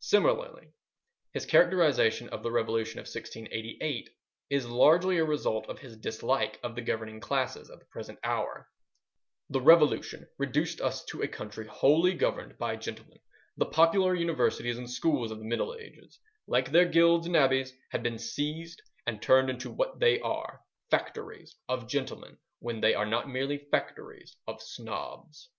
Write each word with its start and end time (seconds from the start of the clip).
Similarly, 0.00 0.72
his 1.34 1.44
characterization 1.44 2.30
of 2.30 2.42
the 2.42 2.50
Revolution 2.50 3.00
of 3.00 3.02
1688 3.02 4.08
is 4.48 4.66
largely 4.66 5.18
a 5.18 5.26
result 5.26 5.68
of 5.68 5.78
his 5.78 5.94
dislike 5.98 6.58
of 6.62 6.74
the 6.74 6.80
governing 6.80 7.20
classes 7.20 7.68
at 7.68 7.78
the 7.78 7.84
present 7.84 8.18
hour:— 8.24 8.66
The 9.50 9.60
Revolution 9.60 10.26
reduced 10.38 10.80
us 10.80 11.04
to 11.10 11.20
a 11.20 11.28
country 11.28 11.66
wholly 11.66 12.14
governed 12.14 12.56
by 12.56 12.76
gentlemen; 12.76 13.18
the 13.58 13.66
popular 13.66 14.14
universities 14.14 14.78
and 14.78 14.90
schools 14.90 15.30
of 15.30 15.36
the 15.38 15.44
Middle 15.44 15.74
Ages, 15.78 16.18
like 16.46 16.70
their 16.70 16.86
guilds 16.86 17.26
and 17.26 17.36
abbeys, 17.36 17.70
had 17.90 18.02
been 18.02 18.18
seized 18.18 18.80
and 19.06 19.20
turned 19.20 19.50
into 19.50 19.70
what 19.70 20.00
they 20.00 20.18
are—factories 20.20 21.56
of 21.68 21.86
gentlemen 21.90 22.38
when 22.60 22.80
they 22.80 22.94
are 22.94 23.04
not 23.04 23.28
merely 23.28 23.58
factories 23.58 24.34
of 24.46 24.62
snobs. 24.62 25.50